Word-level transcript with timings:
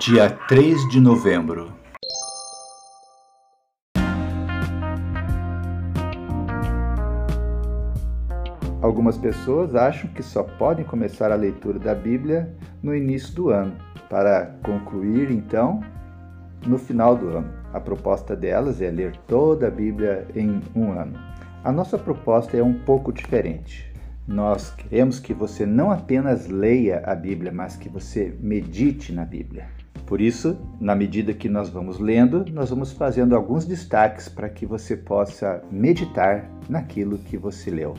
Dia 0.00 0.30
3 0.30 0.88
de 0.90 1.00
novembro. 1.00 1.72
Algumas 8.80 9.18
pessoas 9.18 9.74
acham 9.74 10.08
que 10.10 10.22
só 10.22 10.44
podem 10.44 10.84
começar 10.84 11.32
a 11.32 11.34
leitura 11.34 11.80
da 11.80 11.96
Bíblia 11.96 12.54
no 12.80 12.94
início 12.94 13.34
do 13.34 13.50
ano, 13.50 13.76
para 14.08 14.46
concluir 14.62 15.32
então 15.32 15.80
no 16.64 16.78
final 16.78 17.16
do 17.16 17.30
ano. 17.30 17.52
A 17.72 17.80
proposta 17.80 18.36
delas 18.36 18.80
é 18.80 18.90
ler 18.90 19.16
toda 19.26 19.66
a 19.66 19.70
Bíblia 19.70 20.28
em 20.32 20.60
um 20.76 20.92
ano. 20.92 21.18
A 21.64 21.72
nossa 21.72 21.98
proposta 21.98 22.56
é 22.56 22.62
um 22.62 22.74
pouco 22.74 23.12
diferente. 23.12 23.92
Nós 24.28 24.70
queremos 24.70 25.18
que 25.18 25.34
você 25.34 25.66
não 25.66 25.90
apenas 25.90 26.46
leia 26.46 27.02
a 27.04 27.16
Bíblia, 27.16 27.50
mas 27.50 27.76
que 27.76 27.88
você 27.88 28.36
medite 28.40 29.12
na 29.12 29.24
Bíblia. 29.24 29.77
Por 30.08 30.22
isso, 30.22 30.56
na 30.80 30.94
medida 30.94 31.34
que 31.34 31.50
nós 31.50 31.68
vamos 31.68 31.98
lendo, 31.98 32.42
nós 32.50 32.70
vamos 32.70 32.92
fazendo 32.92 33.36
alguns 33.36 33.66
destaques 33.66 34.26
para 34.26 34.48
que 34.48 34.64
você 34.64 34.96
possa 34.96 35.62
meditar 35.70 36.50
naquilo 36.66 37.18
que 37.18 37.36
você 37.36 37.70
leu. 37.70 37.92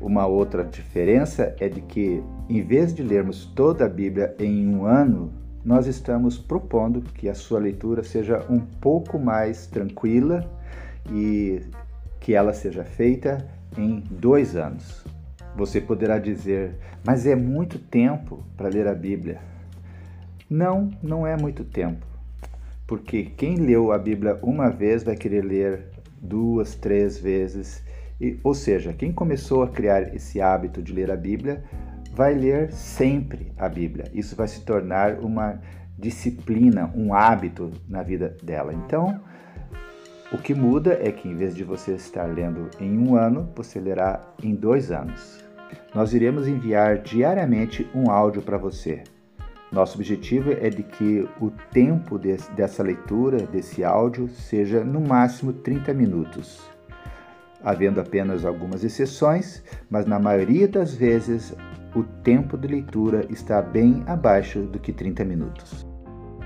Uma 0.00 0.26
outra 0.28 0.62
diferença 0.62 1.56
é 1.58 1.68
de 1.68 1.80
que, 1.80 2.22
em 2.48 2.62
vez 2.62 2.94
de 2.94 3.02
lermos 3.02 3.46
toda 3.46 3.84
a 3.84 3.88
Bíblia 3.88 4.32
em 4.38 4.72
um 4.72 4.86
ano, 4.86 5.32
nós 5.64 5.88
estamos 5.88 6.38
propondo 6.38 7.02
que 7.02 7.28
a 7.28 7.34
sua 7.34 7.58
leitura 7.58 8.04
seja 8.04 8.46
um 8.48 8.60
pouco 8.60 9.18
mais 9.18 9.66
tranquila 9.66 10.48
e 11.10 11.62
que 12.20 12.32
ela 12.32 12.54
seja 12.54 12.84
feita 12.84 13.44
em 13.76 14.04
dois 14.08 14.54
anos. 14.54 15.04
Você 15.56 15.80
poderá 15.80 16.20
dizer, 16.20 16.76
mas 17.04 17.26
é 17.26 17.34
muito 17.34 17.76
tempo 17.76 18.44
para 18.56 18.68
ler 18.68 18.86
a 18.86 18.94
Bíblia. 18.94 19.57
Não, 20.48 20.90
não 21.02 21.26
é 21.26 21.36
muito 21.36 21.64
tempo. 21.64 22.06
Porque 22.86 23.24
quem 23.24 23.56
leu 23.56 23.92
a 23.92 23.98
Bíblia 23.98 24.38
uma 24.42 24.70
vez 24.70 25.02
vai 25.02 25.14
querer 25.14 25.44
ler 25.44 25.86
duas, 26.20 26.74
três 26.74 27.18
vezes. 27.18 27.82
E, 28.20 28.38
ou 28.42 28.54
seja, 28.54 28.92
quem 28.92 29.12
começou 29.12 29.62
a 29.62 29.68
criar 29.68 30.14
esse 30.14 30.40
hábito 30.40 30.82
de 30.82 30.92
ler 30.92 31.10
a 31.10 31.16
Bíblia 31.16 31.62
vai 32.12 32.34
ler 32.34 32.72
sempre 32.72 33.52
a 33.58 33.68
Bíblia. 33.68 34.10
Isso 34.14 34.34
vai 34.34 34.48
se 34.48 34.62
tornar 34.62 35.20
uma 35.20 35.60
disciplina, 35.98 36.90
um 36.94 37.12
hábito 37.12 37.70
na 37.88 38.02
vida 38.02 38.36
dela. 38.42 38.72
Então, 38.72 39.20
o 40.32 40.38
que 40.38 40.54
muda 40.54 40.98
é 41.00 41.12
que 41.12 41.28
em 41.28 41.36
vez 41.36 41.54
de 41.54 41.64
você 41.64 41.92
estar 41.92 42.24
lendo 42.24 42.70
em 42.80 42.98
um 42.98 43.14
ano, 43.14 43.50
você 43.54 43.78
lerá 43.78 44.20
em 44.42 44.54
dois 44.54 44.90
anos 44.90 45.48
nós 45.94 46.12
iremos 46.12 46.46
enviar 46.46 46.98
diariamente 46.98 47.88
um 47.94 48.10
áudio 48.10 48.42
para 48.42 48.58
você. 48.58 49.02
Nosso 49.70 49.96
objetivo 49.96 50.52
é 50.52 50.70
de 50.70 50.82
que 50.82 51.28
o 51.40 51.50
tempo 51.70 52.18
desse, 52.18 52.50
dessa 52.52 52.82
leitura, 52.82 53.38
desse 53.46 53.84
áudio, 53.84 54.28
seja 54.28 54.82
no 54.82 55.00
máximo 55.00 55.52
30 55.52 55.92
minutos, 55.92 56.62
havendo 57.62 58.00
apenas 58.00 58.46
algumas 58.46 58.82
exceções, 58.82 59.62
mas 59.90 60.06
na 60.06 60.18
maioria 60.18 60.66
das 60.66 60.94
vezes 60.94 61.54
o 61.94 62.02
tempo 62.02 62.56
de 62.56 62.66
leitura 62.66 63.26
está 63.28 63.60
bem 63.60 64.02
abaixo 64.06 64.60
do 64.60 64.78
que 64.78 64.92
30 64.92 65.24
minutos. 65.24 65.86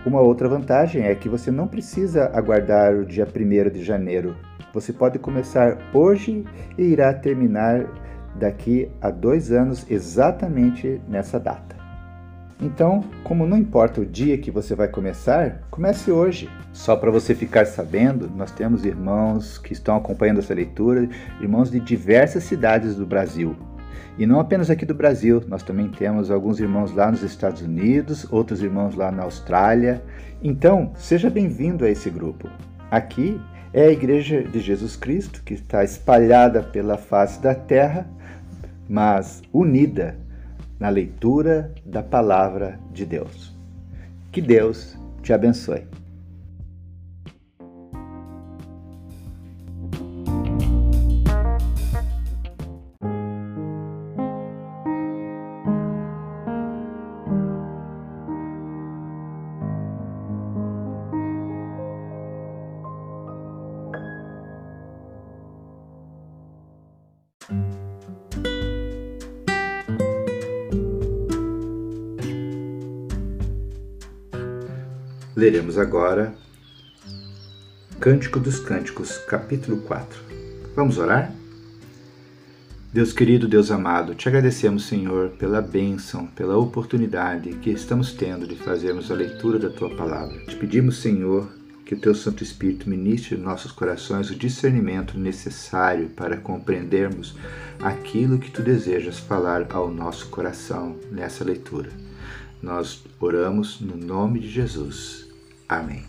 Uma 0.05 0.21
outra 0.21 0.49
vantagem 0.49 1.05
é 1.05 1.15
que 1.15 1.29
você 1.29 1.53
não 1.53 1.69
precisa 1.69 2.29
aguardar 2.35 2.93
o 2.95 3.07
dia 3.07 3.25
1 3.25 3.71
de 3.71 3.85
janeiro. 3.85 4.37
Você 4.75 4.93
pode 4.93 5.21
começar 5.21 5.79
hoje 5.95 6.45
e 6.77 6.83
irá 6.83 7.15
terminar 7.15 7.87
daqui 8.35 8.91
a 9.01 9.11
dois 9.11 9.53
anos, 9.53 9.89
exatamente 9.89 11.01
nessa 11.07 11.39
data. 11.39 11.82
Então, 12.63 13.03
como 13.25 13.45
não 13.45 13.59
importa 13.59 14.01
o 14.01 14.07
dia 14.07 14.39
que 14.39 14.49
você 14.49 14.73
vai 14.73 14.87
começar, 14.87 15.63
comece 15.69 16.13
hoje. 16.13 16.49
Só 16.73 16.95
para 16.95 17.11
você 17.11 17.35
ficar 17.35 17.67
sabendo, 17.67 18.31
nós 18.37 18.53
temos 18.53 18.85
irmãos 18.85 19.59
que 19.59 19.73
estão 19.73 19.97
acompanhando 19.97 20.39
essa 20.39 20.55
leitura, 20.55 21.09
irmãos 21.41 21.73
de 21.73 21.81
diversas 21.81 22.45
cidades 22.45 22.95
do 22.95 23.05
Brasil. 23.05 23.57
E 24.17 24.27
não 24.27 24.39
apenas 24.39 24.71
aqui 24.71 24.87
do 24.87 24.95
Brasil, 24.95 25.43
nós 25.49 25.65
também 25.65 25.89
temos 25.89 26.31
alguns 26.31 26.61
irmãos 26.61 26.95
lá 26.95 27.11
nos 27.11 27.25
Estados 27.25 27.63
Unidos, 27.63 28.31
outros 28.31 28.63
irmãos 28.63 28.95
lá 28.95 29.11
na 29.11 29.25
Austrália. 29.25 30.01
Então, 30.41 30.93
seja 30.95 31.29
bem-vindo 31.29 31.85
a 31.85 31.91
esse 31.91 32.11
grupo. 32.11 32.49
Aqui 32.93 33.41
é 33.73 33.87
a 33.87 33.91
Igreja 33.91 34.41
de 34.41 34.61
Jesus 34.61 34.95
Cristo, 34.95 35.43
que 35.45 35.55
está 35.55 35.83
espalhada 35.83 36.63
pela 36.63 36.97
face 36.97 37.43
da 37.43 37.57
terra, 37.57 38.07
mas 38.89 39.43
unida 39.53 40.22
na 40.83 40.89
leitura 40.89 41.73
da 41.87 42.03
palavra 42.03 42.77
de 42.93 43.07
Deus. 43.07 43.57
Que 44.33 44.43
Deus 44.43 44.99
te 45.23 45.33
abençoe. 45.33 45.87
Leremos 75.43 75.77
agora 75.77 76.33
Cântico 77.99 78.39
dos 78.39 78.61
Cânticos, 78.61 79.19
capítulo 79.27 79.79
4. 79.79 80.21
Vamos 80.77 80.99
orar? 80.99 81.35
Deus 82.93 83.13
querido, 83.13 83.49
Deus 83.49 83.73
amado, 83.73 84.15
te 84.15 84.29
agradecemos, 84.29 84.85
Senhor, 84.85 85.31
pela 85.31 85.61
bênção, 85.61 86.29
pela 86.29 86.57
oportunidade 86.57 87.55
que 87.55 87.71
estamos 87.71 88.13
tendo 88.13 88.47
de 88.47 88.55
fazermos 88.55 89.11
a 89.11 89.15
leitura 89.15 89.59
da 89.59 89.69
tua 89.69 89.91
palavra. 89.97 90.39
Te 90.47 90.55
pedimos, 90.55 90.99
Senhor, 90.99 91.49
que 91.85 91.97
o 91.97 91.99
teu 91.99 92.15
Santo 92.15 92.45
Espírito 92.45 92.89
ministre 92.89 93.35
em 93.35 93.41
nossos 93.41 93.73
corações 93.73 94.31
o 94.31 94.37
discernimento 94.37 95.19
necessário 95.19 96.09
para 96.11 96.37
compreendermos 96.37 97.35
aquilo 97.81 98.39
que 98.39 98.53
tu 98.53 98.63
desejas 98.63 99.19
falar 99.19 99.67
ao 99.71 99.91
nosso 99.91 100.29
coração 100.29 100.95
nessa 101.11 101.43
leitura. 101.43 101.91
Nós 102.63 103.03
oramos 103.19 103.81
no 103.81 103.97
nome 103.97 104.39
de 104.39 104.49
Jesus. 104.49 105.32
Amém. 105.73 106.05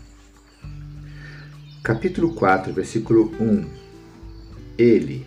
Capítulo 1.82 2.34
4, 2.34 2.70
versículo 2.74 3.32
1. 3.40 3.64
Ele. 4.76 5.26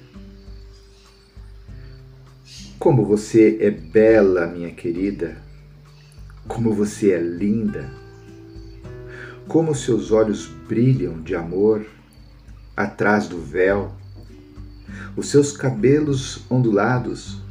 Como 2.77 3.03
você 3.03 3.57
é 3.59 3.71
bela, 3.71 4.45
minha 4.45 4.69
querida. 4.69 5.41
Como 6.47 6.71
você 6.71 7.13
é 7.13 7.19
linda. 7.19 7.89
Como 9.47 9.73
seus 9.73 10.11
olhos 10.11 10.45
brilham 10.45 11.19
de 11.19 11.35
amor 11.35 11.83
atrás 12.75 13.27
do 13.27 13.41
véu. 13.41 13.91
Os 15.15 15.29
seus 15.29 15.51
cabelos 15.51 16.45
ondulados 16.47 17.41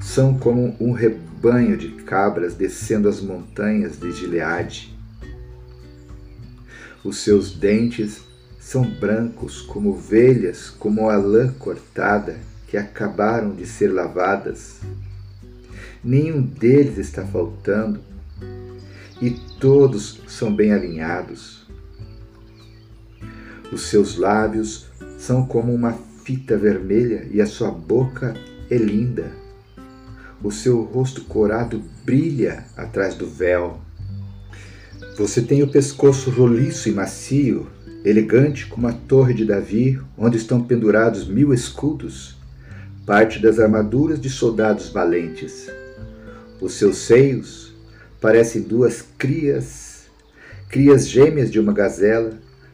são 0.00 0.38
como 0.38 0.76
um 0.78 0.92
rebanho 0.92 1.76
de 1.76 1.88
cabras 2.04 2.54
descendo 2.54 3.08
as 3.08 3.20
montanhas 3.20 3.98
de 3.98 4.12
Gileade. 4.12 4.99
Os 7.02 7.18
seus 7.18 7.52
dentes 7.52 8.20
são 8.58 8.84
brancos 8.84 9.62
como 9.62 9.90
ovelhas, 9.90 10.68
como 10.68 11.08
a 11.08 11.16
lã 11.16 11.52
cortada 11.52 12.38
que 12.66 12.76
acabaram 12.76 13.54
de 13.54 13.66
ser 13.66 13.88
lavadas. 13.88 14.80
Nenhum 16.04 16.42
deles 16.42 16.98
está 16.98 17.26
faltando 17.26 18.00
e 19.20 19.30
todos 19.58 20.20
são 20.28 20.54
bem 20.54 20.72
alinhados. 20.72 21.66
Os 23.72 23.82
seus 23.82 24.16
lábios 24.16 24.86
são 25.18 25.46
como 25.46 25.74
uma 25.74 25.92
fita 26.24 26.56
vermelha 26.56 27.26
e 27.30 27.40
a 27.40 27.46
sua 27.46 27.70
boca 27.70 28.34
é 28.70 28.76
linda. 28.76 29.30
O 30.42 30.50
seu 30.50 30.82
rosto 30.82 31.24
corado 31.24 31.82
brilha 32.04 32.64
atrás 32.76 33.14
do 33.14 33.28
véu. 33.28 33.80
Você 35.20 35.42
tem 35.42 35.62
o 35.62 35.68
pescoço 35.68 36.30
roliço 36.30 36.88
e 36.88 36.92
macio, 36.92 37.66
elegante 38.06 38.66
como 38.66 38.88
a 38.88 38.92
torre 38.94 39.34
de 39.34 39.44
Davi, 39.44 40.00
onde 40.16 40.38
estão 40.38 40.64
pendurados 40.64 41.28
mil 41.28 41.52
escudos, 41.52 42.38
parte 43.04 43.38
das 43.38 43.58
armaduras 43.58 44.18
de 44.18 44.30
soldados 44.30 44.88
valentes. 44.88 45.70
Os 46.58 46.72
seus 46.72 46.96
seios 46.96 47.74
parecem 48.18 48.62
duas 48.62 49.04
crias, 49.18 50.06
crias 50.70 51.06
gêmeas 51.06 51.50
de 51.50 51.60
uma 51.60 51.74
gazela, 51.74 52.32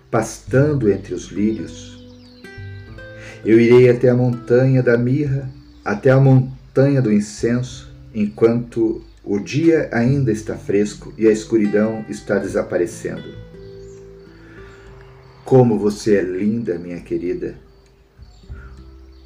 pastando 0.08 0.88
entre 0.88 1.14
os 1.14 1.32
lírios. 1.32 2.06
Eu 3.44 3.58
irei 3.58 3.90
até 3.90 4.08
a 4.08 4.14
montanha 4.14 4.84
da 4.84 4.96
mirra, 4.96 5.50
até 5.84 6.10
a 6.10 6.20
montanha 6.20 7.02
do 7.02 7.12
incenso, 7.12 7.92
enquanto 8.14 9.02
O 9.28 9.40
dia 9.40 9.90
ainda 9.92 10.30
está 10.30 10.56
fresco 10.56 11.12
e 11.18 11.26
a 11.26 11.32
escuridão 11.32 12.04
está 12.08 12.38
desaparecendo. 12.38 13.34
Como 15.44 15.76
você 15.76 16.14
é 16.14 16.22
linda, 16.22 16.78
minha 16.78 17.00
querida. 17.00 17.58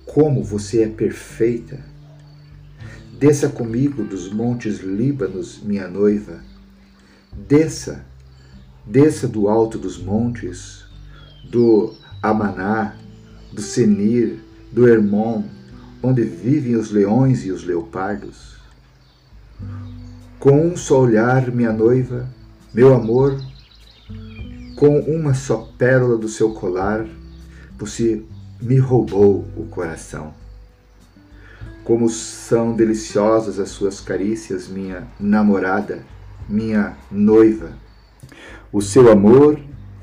Como 0.06 0.42
você 0.42 0.84
é 0.84 0.88
perfeita. 0.88 1.84
Desça 3.18 3.50
comigo 3.50 4.02
dos 4.02 4.32
montes 4.32 4.78
Líbanos, 4.78 5.60
minha 5.62 5.86
noiva. 5.86 6.42
Desça, 7.30 8.06
desça 8.86 9.28
do 9.28 9.50
alto 9.50 9.76
dos 9.76 10.02
montes, 10.02 10.82
do 11.50 11.92
Amaná, 12.22 12.96
do 13.52 13.60
Senir, 13.60 14.38
do 14.72 14.88
Hermon, 14.88 15.44
onde 16.02 16.22
vivem 16.22 16.76
os 16.76 16.90
leões 16.90 17.44
e 17.44 17.50
os 17.50 17.64
leopardos. 17.64 18.59
Com 20.40 20.68
um 20.68 20.74
só 20.74 21.02
olhar, 21.02 21.52
minha 21.52 21.70
noiva, 21.70 22.26
meu 22.72 22.94
amor, 22.94 23.38
com 24.74 24.98
uma 25.00 25.34
só 25.34 25.68
pérola 25.76 26.16
do 26.16 26.28
seu 26.28 26.54
colar, 26.54 27.06
você 27.76 28.22
me 28.58 28.78
roubou 28.78 29.44
o 29.54 29.66
coração. 29.66 30.32
Como 31.84 32.08
são 32.08 32.74
deliciosas 32.74 33.58
as 33.58 33.68
suas 33.68 34.00
carícias, 34.00 34.66
minha 34.66 35.06
namorada, 35.20 36.02
minha 36.48 36.96
noiva. 37.10 37.72
O 38.72 38.80
seu 38.80 39.12
amor 39.12 39.60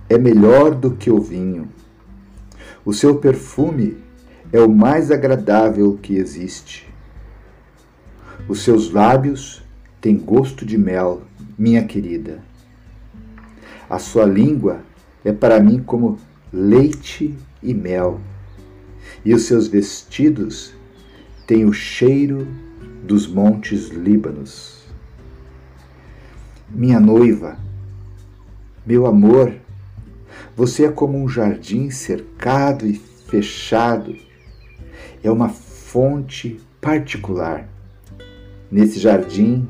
é 0.07 0.19
melhor 0.19 0.75
do 0.75 0.91
que 0.91 1.09
o 1.09 1.19
vinho. 1.19 1.67
O 2.85 2.93
seu 2.93 3.15
perfume 3.15 3.97
é 4.53 4.59
o 4.59 4.69
mais 4.69 5.09
agradável 5.09 5.97
que 5.99 6.15
existe. 6.15 6.87
Os 8.47 8.61
seus 8.61 8.91
lábios 8.91 9.65
têm 10.01 10.17
gosto 10.17 10.65
de 10.65 10.77
mel, 10.77 11.23
minha 11.57 11.83
querida. 11.83 12.39
A 13.89 13.99
sua 13.99 14.25
língua 14.25 14.81
é 15.23 15.31
para 15.31 15.59
mim 15.59 15.81
como 15.81 16.19
leite 16.51 17.35
e 17.61 17.73
mel, 17.73 18.19
e 19.23 19.33
os 19.33 19.43
seus 19.43 19.67
vestidos 19.67 20.73
têm 21.45 21.65
o 21.65 21.73
cheiro 21.73 22.47
dos 23.03 23.27
montes 23.27 23.87
Líbanos. 23.89 24.85
Minha 26.69 26.99
noiva, 26.99 27.57
meu 28.85 29.05
amor, 29.05 29.53
você 30.55 30.85
é 30.85 30.91
como 30.91 31.17
um 31.17 31.27
jardim 31.27 31.89
cercado 31.89 32.85
e 32.85 32.95
fechado. 32.95 34.15
É 35.23 35.31
uma 35.31 35.49
fonte 35.49 36.59
particular. 36.81 37.67
Nesse 38.71 38.99
jardim, 38.99 39.67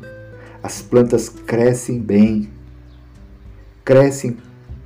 as 0.68 0.82
plantas 0.82 1.30
crescem 1.30 1.98
bem, 1.98 2.50
crescem 3.86 4.36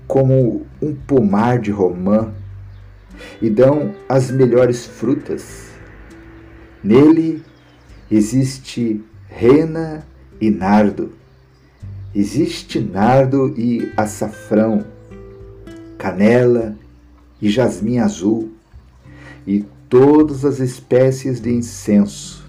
como 0.05 0.63
um 0.79 0.93
pomar 0.93 1.57
de 1.57 1.71
romã 1.71 2.31
e 3.41 3.49
dão 3.49 3.91
as 4.07 4.29
melhores 4.29 4.85
frutas. 4.85 5.71
Nele 6.83 7.43
existe 8.11 9.03
rena 9.27 10.05
e 10.39 10.51
nardo, 10.51 11.13
existe 12.13 12.79
nardo 12.79 13.51
e 13.57 13.91
açafrão, 13.97 14.85
canela 15.97 16.77
e 17.41 17.49
jasmim 17.49 17.97
azul 17.97 18.51
e 19.47 19.65
todas 19.89 20.45
as 20.45 20.59
espécies 20.59 21.41
de 21.41 21.51
incenso. 21.51 22.40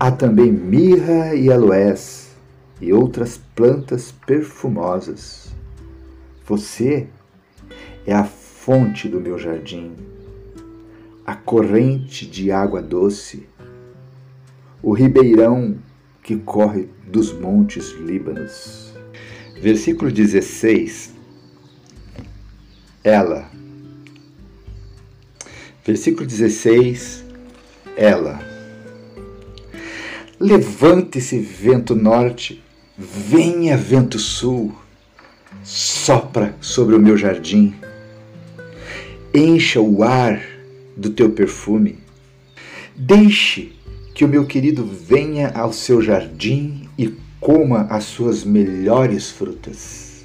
Há 0.00 0.12
também 0.12 0.52
mirra 0.52 1.34
e 1.34 1.50
aloés 1.50 2.30
e 2.80 2.92
outras 2.92 3.40
plantas 3.56 4.12
perfumosas. 4.12 5.52
Você 6.46 7.08
é 8.06 8.14
a 8.14 8.22
fonte 8.22 9.08
do 9.08 9.20
meu 9.20 9.36
jardim, 9.36 9.92
a 11.26 11.34
corrente 11.34 12.26
de 12.26 12.52
água 12.52 12.80
doce, 12.80 13.48
o 14.80 14.92
ribeirão 14.92 15.76
que 16.22 16.36
corre 16.36 16.88
dos 17.04 17.32
montes 17.32 17.90
Líbanos. 17.90 18.94
Versículo 19.60 20.12
16. 20.12 21.12
Ela. 23.02 23.50
Versículo 25.84 26.24
16. 26.24 27.24
Ela. 27.96 28.47
Levante-se, 30.40 31.36
vento 31.40 31.96
norte, 31.96 32.62
venha, 32.96 33.76
vento 33.76 34.20
sul, 34.20 34.72
sopra 35.64 36.54
sobre 36.60 36.94
o 36.94 37.00
meu 37.00 37.16
jardim, 37.16 37.74
encha 39.34 39.80
o 39.80 40.04
ar 40.04 40.40
do 40.96 41.10
teu 41.10 41.30
perfume, 41.30 41.98
deixe 42.94 43.72
que 44.14 44.24
o 44.24 44.28
meu 44.28 44.46
querido 44.46 44.84
venha 44.84 45.48
ao 45.50 45.72
seu 45.72 46.00
jardim 46.00 46.88
e 46.96 47.12
coma 47.40 47.88
as 47.90 48.04
suas 48.04 48.44
melhores 48.44 49.32
frutas. 49.32 50.24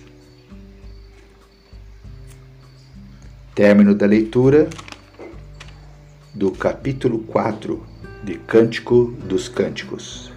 Término 3.56 3.95
da 3.95 4.06
leitura 4.06 4.69
do 6.36 6.51
capítulo 6.51 7.18
4 7.19 7.93
de 8.23 8.35
Cântico 8.35 9.13
dos 9.27 9.49
Cânticos. 9.49 10.31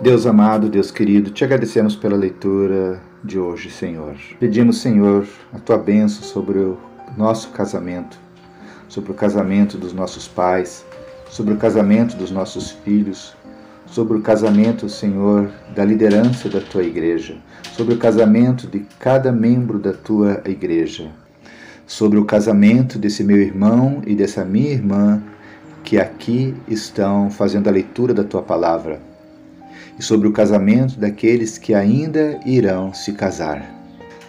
Deus 0.00 0.24
amado, 0.24 0.68
Deus 0.68 0.92
querido, 0.92 1.32
te 1.32 1.42
agradecemos 1.42 1.96
pela 1.96 2.16
leitura 2.16 3.02
de 3.24 3.40
hoje, 3.40 3.70
Senhor. 3.70 4.14
Pedimos, 4.38 4.80
Senhor, 4.80 5.26
a 5.52 5.58
tua 5.58 5.76
bênção 5.76 6.22
sobre 6.22 6.58
o 6.60 6.78
nosso 7.16 7.50
casamento, 7.50 8.16
sobre 8.88 9.10
o 9.10 9.14
casamento 9.14 9.76
dos 9.76 9.92
nossos 9.92 10.28
pais, 10.28 10.86
sobre 11.28 11.54
o 11.54 11.56
casamento 11.56 12.16
dos 12.16 12.30
nossos 12.30 12.70
filhos, 12.70 13.34
sobre 13.86 14.16
o 14.16 14.20
casamento, 14.20 14.88
Senhor, 14.88 15.50
da 15.74 15.84
liderança 15.84 16.48
da 16.48 16.60
tua 16.60 16.82
igreja, 16.82 17.36
sobre 17.72 17.94
o 17.94 17.98
casamento 17.98 18.66
de 18.66 18.80
cada 18.98 19.32
membro 19.32 19.78
da 19.78 19.92
tua 19.92 20.42
igreja, 20.44 21.10
sobre 21.86 22.18
o 22.18 22.24
casamento 22.24 22.98
desse 22.98 23.22
meu 23.22 23.38
irmão 23.38 24.02
e 24.06 24.14
dessa 24.14 24.44
minha 24.44 24.70
irmã 24.70 25.22
que 25.84 25.98
aqui 25.98 26.54
estão 26.66 27.30
fazendo 27.30 27.68
a 27.68 27.72
leitura 27.72 28.12
da 28.12 28.24
tua 28.24 28.42
palavra, 28.42 29.00
e 29.98 30.02
sobre 30.02 30.26
o 30.26 30.32
casamento 30.32 30.98
daqueles 30.98 31.58
que 31.58 31.72
ainda 31.72 32.40
irão 32.44 32.92
se 32.92 33.12
casar. 33.12 33.64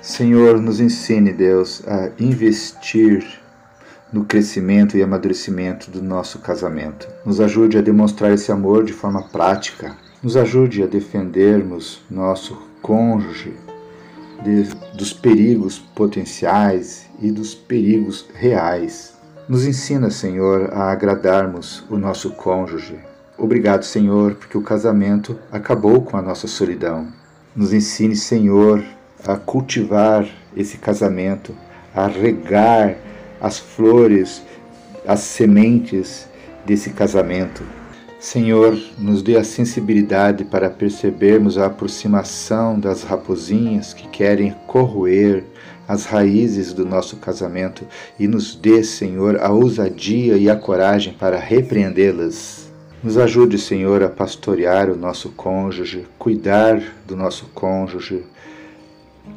Senhor, 0.02 0.62
nos 0.62 0.80
ensine, 0.80 1.34
Deus, 1.34 1.84
a 1.88 2.12
investir 2.20 3.26
no 4.12 4.26
crescimento 4.26 4.98
e 4.98 5.04
amadurecimento 5.04 5.92
do 5.92 6.02
nosso 6.02 6.40
casamento. 6.40 7.08
Nos 7.26 7.40
ajude 7.40 7.78
a 7.78 7.82
demonstrar 7.82 8.32
esse 8.32 8.52
amor 8.52 8.84
de 8.84 8.94
forma 8.94 9.24
prática. 9.24 9.96
Nos 10.24 10.38
ajude 10.38 10.84
a 10.84 10.88
defendermos 10.88 12.02
nosso 12.10 12.58
cônjuge 12.82 13.54
de, 14.44 14.64
dos 14.96 15.14
perigos 15.14 15.78
potenciais 15.78 17.08
e 17.22 17.32
dos 17.32 17.54
perigos 17.54 18.26
reais. 18.34 19.18
Nos 19.48 19.66
ensina, 19.66 20.10
Senhor, 20.10 20.74
a 20.74 20.92
agradarmos 20.92 21.84
o 21.90 21.98
nosso 21.98 22.32
cônjuge. 22.32 23.00
Obrigado, 23.38 23.84
Senhor, 23.84 24.36
porque 24.36 24.58
o 24.58 24.62
casamento 24.62 25.38
acabou 25.52 26.02
com 26.02 26.18
a 26.18 26.22
nossa 26.22 26.48
solidão. 26.48 27.08
Nos 27.56 27.72
ensine, 27.72 28.16
Senhor, 28.16 28.84
a 29.26 29.36
cultivar 29.36 30.28
esse 30.56 30.78
casamento, 30.78 31.56
a 31.94 32.08
regar 32.08 32.98
as 33.40 33.60
flores, 33.60 34.42
as 35.06 35.22
sementes 35.22 36.28
desse 36.66 36.90
casamento. 36.92 37.64
Senhor, 38.20 38.78
nos 38.98 39.22
dê 39.22 39.38
a 39.38 39.44
sensibilidade 39.44 40.44
para 40.44 40.70
percebermos 40.70 41.58
a 41.58 41.68
aproximação 41.68 42.80
das 42.80 43.04
raposinhas 43.04 43.94
que 43.94 44.08
querem 44.08 44.56
corroer 44.66 45.44
as 45.88 46.06
raízes 46.06 46.74
do 46.74 46.84
nosso 46.84 47.18
casamento 47.18 47.86
e 48.20 48.28
nos 48.28 48.56
dê, 48.56 48.84
Senhor, 48.84 49.40
a 49.40 49.50
ousadia 49.50 50.36
e 50.36 50.50
a 50.50 50.56
coragem 50.56 51.14
para 51.14 51.40
repreendê-las. 51.40 52.68
Nos 53.04 53.18
ajude, 53.18 53.58
Senhor, 53.58 54.04
a 54.04 54.10
pastorear 54.10 54.90
o 54.90 54.98
nosso 54.98 55.30
cônjuge, 55.30 56.06
cuidar 56.18 56.82
do 57.06 57.16
nosso 57.16 57.46
cônjuge, 57.54 58.26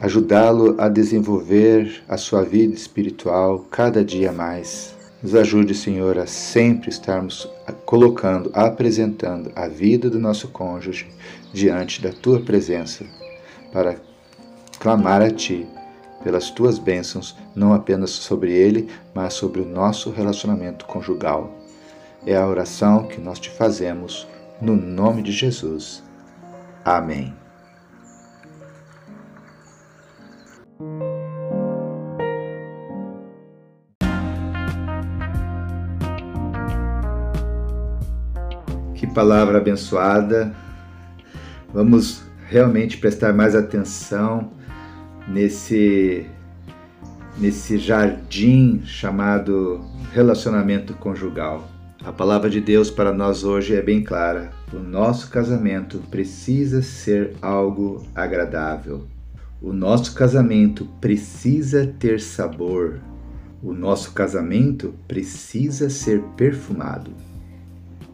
ajudá-lo 0.01 0.77
a 0.79 0.89
desenvolver 0.89 2.03
a 2.09 2.17
sua 2.17 2.43
vida 2.43 2.75
espiritual 2.75 3.67
cada 3.71 4.05
dia 4.05 4.33
mais. 4.33 4.95
Nos 5.23 5.35
ajude, 5.35 5.75
Senhor, 5.75 6.19
a 6.19 6.27
sempre 6.27 6.89
estarmos 6.89 7.49
colocando, 7.85 8.51
apresentando 8.55 9.53
a 9.55 9.69
vida 9.69 10.09
do 10.09 10.19
nosso 10.19 10.49
cônjuge 10.49 11.09
diante 11.53 12.01
da 12.01 12.11
tua 12.11 12.41
presença, 12.41 13.05
para 13.73 13.97
clamar 14.79 15.21
a 15.21 15.31
ti 15.31 15.67
pelas 16.25 16.51
tuas 16.51 16.79
bênçãos, 16.79 17.37
não 17.55 17.73
apenas 17.73 18.11
sobre 18.11 18.53
ele, 18.53 18.89
mas 19.15 19.35
sobre 19.35 19.61
o 19.61 19.67
nosso 19.67 20.11
relacionamento 20.11 20.85
conjugal. 20.87 21.53
É 22.27 22.37
a 22.37 22.47
oração 22.47 23.07
que 23.07 23.21
nós 23.21 23.39
te 23.39 23.51
fazemos 23.51 24.27
no 24.61 24.77
nome 24.77 25.23
de 25.23 25.33
Jesus. 25.33 26.03
Amém. 26.85 27.40
Que 38.95 39.07
palavra 39.07 39.59
abençoada. 39.59 40.55
Vamos 41.73 42.23
realmente 42.49 42.99
prestar 42.99 43.33
mais 43.33 43.55
atenção 43.55 44.53
nesse 45.29 46.27
nesse 47.39 47.79
jardim 47.79 48.83
chamado 48.85 49.81
relacionamento 50.13 50.95
conjugal. 50.95 51.67
A 52.05 52.13
palavra 52.13 52.51
de 52.51 52.61
Deus 52.61 52.91
para 52.91 53.13
nós 53.13 53.45
hoje 53.45 53.75
é 53.75 53.83
bem 53.83 54.03
clara. 54.03 54.51
O 54.73 54.79
nosso 54.79 55.31
casamento 55.31 55.99
precisa 56.11 56.83
ser 56.83 57.37
algo 57.41 58.07
agradável. 58.15 59.07
O 59.63 59.75
nosso 59.75 60.15
casamento 60.15 60.87
precisa 61.03 61.87
ter 61.87 62.19
sabor. 62.19 62.99
O 63.63 63.75
nosso 63.75 64.13
casamento 64.13 64.95
precisa 65.07 65.91
ser 65.91 66.23
perfumado. 66.35 67.11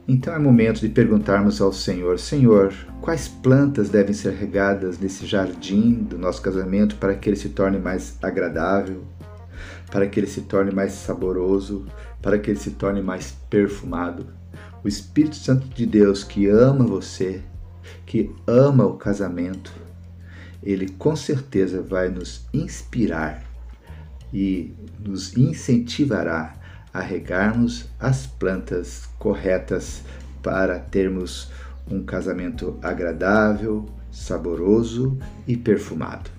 Então 0.09 0.35
é 0.35 0.41
momento 0.41 0.81
de 0.81 0.89
perguntarmos 0.89 1.61
ao 1.61 1.73
Senhor: 1.73 2.19
Senhor, 2.19 2.75
quais 3.01 3.29
plantas 3.29 3.89
devem 3.89 4.13
ser 4.13 4.33
regadas 4.33 4.99
nesse 4.99 5.25
jardim 5.25 5.93
do 5.93 6.19
nosso 6.19 6.43
casamento 6.43 6.97
para 6.97 7.15
que 7.15 7.29
ele 7.29 7.37
se 7.37 7.51
torne 7.51 7.79
mais 7.79 8.19
agradável, 8.21 9.05
para 9.89 10.09
que 10.09 10.19
ele 10.19 10.27
se 10.27 10.41
torne 10.41 10.73
mais 10.73 10.93
saboroso, 10.93 11.87
para 12.21 12.41
que 12.41 12.51
ele 12.51 12.59
se 12.59 12.73
torne 12.73 13.01
mais 13.01 13.31
perfumado? 13.49 14.27
O 14.83 14.89
Espírito 14.89 15.37
Santo 15.37 15.69
de 15.69 15.87
Deus 15.87 16.25
que 16.25 16.49
ama 16.49 16.85
você, 16.85 17.41
que 18.05 18.35
ama 18.49 18.85
o 18.85 18.95
casamento, 18.95 19.86
ele 20.67 20.89
com 20.89 21.15
certeza 21.15 21.81
vai 21.81 22.09
nos 22.09 22.45
inspirar 22.53 23.45
e 24.35 24.75
nos 24.99 25.37
incentivará 25.37 26.55
a 26.93 27.01
regarmos 27.01 27.87
as 28.01 28.27
plantas 28.27 29.09
corretas 29.17 30.03
para 30.43 30.81
termos 30.81 31.49
um 31.89 32.03
casamento 32.03 32.77
agradável, 32.83 33.87
saboroso 34.11 35.17
e 35.47 35.57
perfumado. 35.57 36.31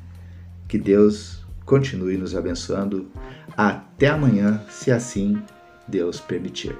Que 0.67 0.77
Deus 0.77 1.46
continue 1.65 2.17
nos 2.17 2.36
abençoando. 2.36 3.07
Até 3.55 4.10
amanhã, 4.10 4.62
se 4.69 4.91
assim 4.91 5.41
Deus 5.88 6.19
permitir. 6.19 6.75